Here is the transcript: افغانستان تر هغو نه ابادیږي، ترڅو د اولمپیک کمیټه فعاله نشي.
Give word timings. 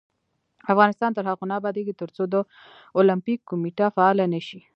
افغانستان 0.73 1.11
تر 1.17 1.23
هغو 1.29 1.45
نه 1.49 1.55
ابادیږي، 1.59 1.93
ترڅو 2.01 2.23
د 2.33 2.35
اولمپیک 2.97 3.39
کمیټه 3.49 3.85
فعاله 3.95 4.25
نشي. 4.33 4.59